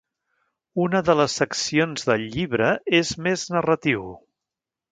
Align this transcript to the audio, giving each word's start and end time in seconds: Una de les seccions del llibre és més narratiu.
Una 0.85 1.01
de 1.09 1.15
les 1.19 1.35
seccions 1.41 2.07
del 2.11 2.25
llibre 2.37 2.73
és 3.03 3.13
més 3.27 3.47
narratiu. 3.57 4.11